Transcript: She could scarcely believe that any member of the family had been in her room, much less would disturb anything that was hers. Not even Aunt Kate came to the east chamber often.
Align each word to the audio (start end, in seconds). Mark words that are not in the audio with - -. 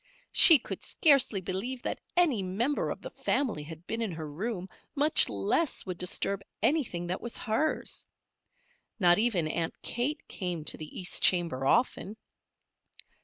She 0.31 0.57
could 0.57 0.83
scarcely 0.83 1.41
believe 1.41 1.83
that 1.83 2.01
any 2.17 2.41
member 2.41 2.89
of 2.89 3.03
the 3.03 3.11
family 3.11 3.61
had 3.61 3.85
been 3.85 4.01
in 4.01 4.13
her 4.13 4.27
room, 4.27 4.67
much 4.95 5.29
less 5.29 5.85
would 5.85 5.99
disturb 5.99 6.41
anything 6.63 7.05
that 7.05 7.21
was 7.21 7.37
hers. 7.37 8.03
Not 8.99 9.19
even 9.19 9.47
Aunt 9.47 9.79
Kate 9.83 10.27
came 10.27 10.65
to 10.65 10.77
the 10.77 10.99
east 10.99 11.21
chamber 11.21 11.67
often. 11.67 12.17